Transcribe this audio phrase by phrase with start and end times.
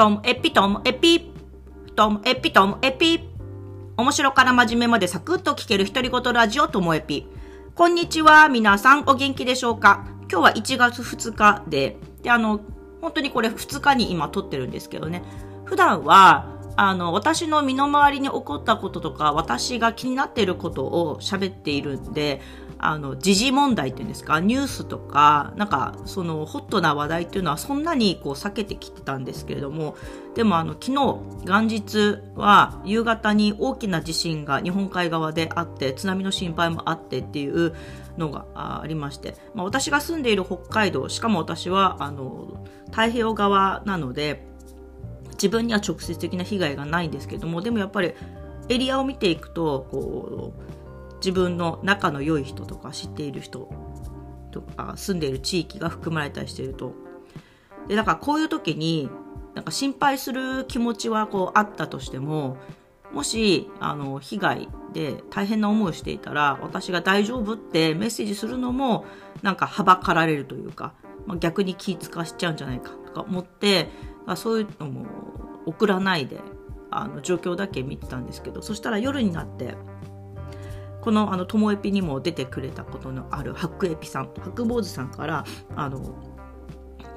[0.00, 1.30] トムエピトムエピ
[1.94, 3.20] トムエピトムエピ。
[3.98, 7.26] 面白から真面目までサクッと聞ける独り言ラジオともエピ。
[7.74, 10.06] こんにちは皆さんお元気でしょうか？
[10.20, 11.98] 今日は1月2日で。
[12.22, 12.62] であの
[13.02, 15.22] 本当にこれ2日に今撮ってるんですけどね。
[15.66, 16.46] 普段は
[16.76, 22.40] あの私の身の回りに起こったこととか私が気になっていることを喋っているんで
[22.82, 29.96] あの、時事問題っていうんですか、ニュースとか、なんか、その、ホットな話題っていうのはそんなにこう避けてきてたんですけれども、
[30.34, 30.92] でもあの、昨日、
[31.44, 37.74] 元日は夕方に大きな地震が日本海側であって、津波の心配もあってっていう
[38.16, 44.46] のがありまして、まあ、私が住んでいる北海道、しかも私は、あの、太平洋側なので、
[45.32, 48.14] 自分には直接的な被害がないんですけども、でもやっぱり
[48.68, 50.79] エリアを見ていくと、こう、
[51.20, 53.70] 自分の仲の良い人とか知っている人
[54.50, 56.94] とか住んでいる地域が含まれたりしていると。
[57.88, 59.10] でだからこういう時に
[59.54, 62.56] なんか心配する気持ちはこうあったとしても
[63.12, 69.04] もしあの被害で大変な思いをしていたら私が大丈夫ってメッセージするのも
[69.42, 70.94] なんかはばかられるというか、
[71.26, 73.88] まあ、逆に気使わしちゃうんじゃないかとか思って
[74.36, 75.06] そういうのも
[75.66, 76.38] 送らないで
[76.90, 79.74] あの状況だけ見てたんですけどそしたら夜になって
[81.00, 85.44] この、あの、ともエピにも出てくれたことのある白エピさん、白坊主さんから、
[85.76, 86.14] あの、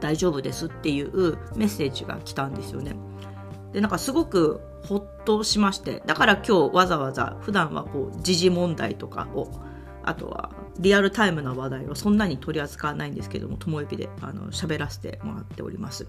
[0.00, 2.96] 大丈夫ですっていうメッセージが来たんですよね。
[3.72, 9.48] で、なんかすごくほっとしまして、だから今日わざわざ普段はこう、時事問題とかを、
[10.04, 16.08] あとはリアルタイムな話題をそんなに取り扱わないんですけども、ともえぴであの喋らせてもらっております。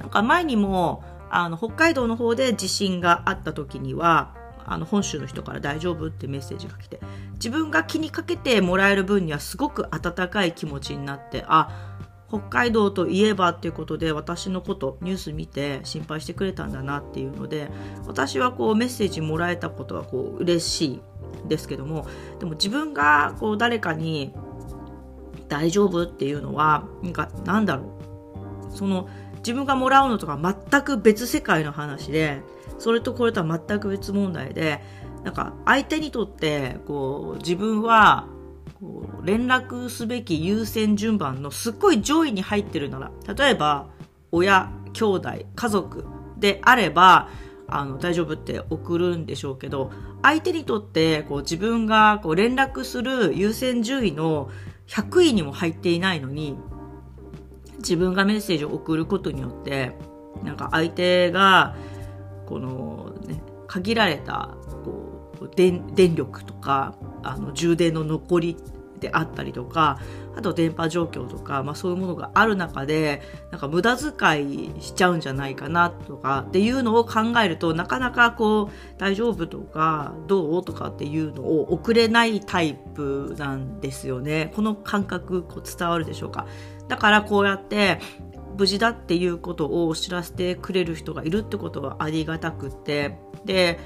[0.00, 4.34] なんか前にも、あの、北海道の方で地震があった時には、
[4.72, 6.06] あの本州の人から大丈夫？
[6.06, 7.00] ってメッセージが来て
[7.34, 11.96] 自分が気にかけてもらえる分にはすごく温かい気持ちになってあ
[12.28, 17.70] 北海道といえばっていうことで私のことニュース見て心配してくれたんだなっていうので
[18.06, 21.00] 私はこうメッセージもらえたことはこう嬉しい
[21.48, 22.06] ですけども
[22.38, 24.34] でも自分がこう誰かに
[25.48, 27.94] 大丈夫っていうのはなんかなんだろ
[28.70, 28.76] う。
[28.76, 30.38] その自分がもらうのとか
[30.70, 32.42] 全く別世界の話で
[32.78, 34.80] それとこれとは全く別問題で
[35.24, 38.28] なんか相手にとってこう自分は
[38.80, 43.88] こう連絡すべき優先順番のすっごい上位に入ってるなら例えば
[44.30, 46.04] 親兄弟家族
[46.38, 47.28] であれば
[47.66, 49.90] あの大丈夫って送るんでしょうけど
[50.22, 54.50] 相手にとってこう自分がこう連絡する優先順位の
[54.86, 56.56] 100位にも入っていないのに
[57.78, 59.92] 自分がメッセージを送ることによって
[60.42, 61.76] なんか相手が
[62.48, 68.56] この、ね、限られたこう電電力とかあの充電の残り
[68.98, 70.00] であったりとか
[70.34, 73.22] あと電波状況とか、まあ、そういうものがある中で
[73.52, 84.50] なんか無駄遣いしちゃうんじゃないかなとかっていうのを考えるとなかなかこう大丈夫とかどうとかっていうのを送れないタイプなんですよね。
[84.56, 86.46] この感覚こう伝わるでしょうか。
[86.88, 88.00] だからこうやって
[88.58, 93.18] 無事だっていうことを知らせてくれる人がいるってことはありがたくって。
[93.44, 93.78] で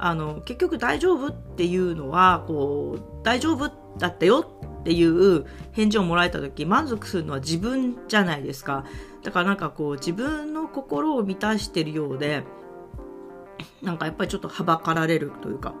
[0.00, 4.48] あの結局大丈夫っていうのはこう大丈夫だったよ
[4.80, 8.84] っていう返事をもらえた時満足するのは自分じゃないですか。
[9.24, 12.44] だからなんかこう自分の心を満たしてるようで
[13.82, 15.74] なんかやっぱりちょっとはばかられるというか。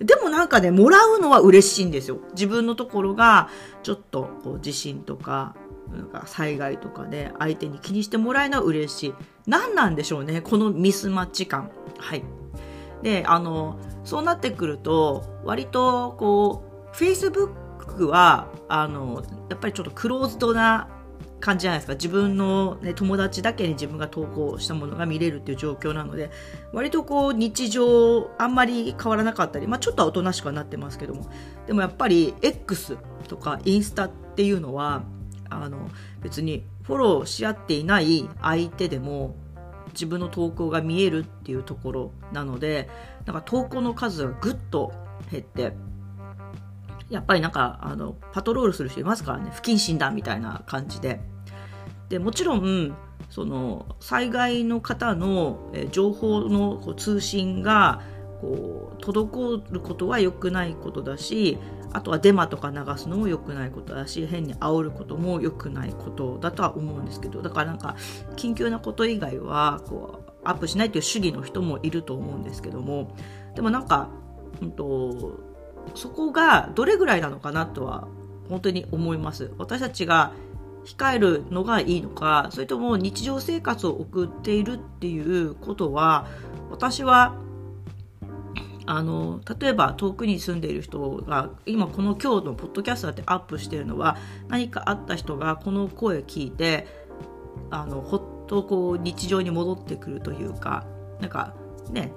[0.00, 2.18] でもなんかねもらうのは嬉しいんですよ。
[2.32, 3.48] 自分のところが
[3.82, 5.56] ちょっとこう自信とか
[5.92, 9.14] なんか災害とかで相手に気にしてもらえるのは嬉しい。
[9.46, 11.70] 何なんでしょうね、このミスマッチ感。
[11.98, 12.22] はい。
[13.02, 20.88] で、あの、そうなってくると、割と、こう、Facebook は、あの、やっぱりちょっとクローズドな
[21.40, 21.94] 感じじゃないですか。
[21.94, 26.30] 自分の、ね、友達だけに自分が投稿したものが見れるっていう状況なので、
[26.72, 31.26] 割とこう、日常、あんまり変わらなかったり、まあちょっとはおとなしくはなってますけども、
[31.66, 32.96] でもやっぱり X
[33.28, 35.04] とかインスタっていうのは、
[35.50, 35.90] あの
[36.22, 39.36] 別にフォローし合っていない相手でも
[39.92, 42.88] 自分の投稿が見えるっていうところなので
[43.24, 44.92] なんか投稿の数がぐっと
[45.30, 45.72] 減って
[47.10, 49.50] やっぱりなんかあのパトロールする人いますからね。
[49.54, 51.20] 不謹慎だみたいな感じで。
[52.08, 52.96] でもちろん
[53.30, 58.00] その災害の方の情報の通信が
[58.40, 61.58] こう滞ることは良くないことだし
[61.92, 67.96] あとはデマとか流すのも良くないことだし変に煽ることも良くないことだとは思うんですけどだからなんか
[68.36, 73.14] 緊急なこと以外はこうアップしないという主義の人もいると思うんですけども
[73.58, 74.08] でもなんか、
[74.62, 75.40] うんと、
[75.96, 78.06] そこがどれぐらいなのかなとは
[78.48, 79.50] 本当に思います。
[79.58, 80.32] 私たちが
[80.84, 86.28] 控えるのがいいのか、それとも日常生活を送っているっていうことは、
[86.70, 87.34] 私は、
[88.90, 94.16] あの、例えば遠くに住んでいる人が、今この今日のポッドキャストでアップしてるのは、
[94.48, 96.86] 何かあった人がこの声聞いて、
[97.70, 100.86] あの、ほっとこう日常に戻ってくるというか、
[101.20, 101.54] なんか
[101.90, 102.12] ね、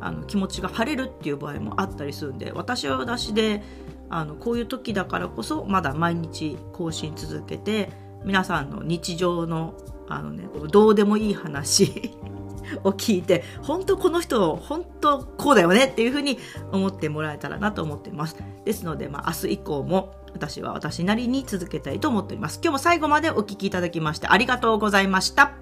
[0.00, 3.60] あの気持ちが晴れるっていう場合もあったりするんで、私は私で、
[4.08, 7.90] あのこういう時だからこそまだ毎日更新続けて
[8.24, 9.74] 皆さんの日常の
[10.14, 12.10] あの、ね、どうでもいい話
[12.84, 16.38] を聞いて本当この人本当こうだよねっていうふうに
[16.70, 18.36] 思ってもらえたらなと思っています。
[18.64, 22.60] ですので、まあ、明日以降も私は私なりに続けたいと思っております。
[22.62, 25.52] 今日も最後までお聴きいただきましてありがとうございました。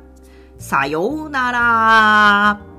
[0.58, 2.70] さようなら。